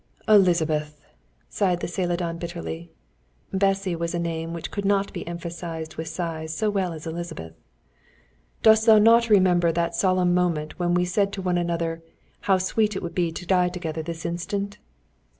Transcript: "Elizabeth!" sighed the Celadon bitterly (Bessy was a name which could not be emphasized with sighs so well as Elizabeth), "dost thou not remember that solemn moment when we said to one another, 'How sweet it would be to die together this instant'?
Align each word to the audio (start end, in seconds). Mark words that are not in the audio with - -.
"Elizabeth!" 0.27 0.99
sighed 1.47 1.79
the 1.79 1.87
Celadon 1.87 2.39
bitterly 2.39 2.89
(Bessy 3.53 3.95
was 3.95 4.15
a 4.15 4.19
name 4.19 4.51
which 4.51 4.71
could 4.71 4.83
not 4.83 5.13
be 5.13 5.27
emphasized 5.27 5.95
with 5.95 6.07
sighs 6.07 6.51
so 6.51 6.71
well 6.71 6.91
as 6.91 7.05
Elizabeth), 7.05 7.53
"dost 8.63 8.87
thou 8.87 8.97
not 8.97 9.29
remember 9.29 9.71
that 9.71 9.93
solemn 9.93 10.33
moment 10.33 10.79
when 10.79 10.95
we 10.95 11.05
said 11.05 11.31
to 11.33 11.41
one 11.43 11.59
another, 11.59 12.01
'How 12.39 12.57
sweet 12.57 12.95
it 12.95 13.03
would 13.03 13.13
be 13.13 13.31
to 13.31 13.45
die 13.45 13.69
together 13.69 14.01
this 14.01 14.25
instant'? 14.25 14.79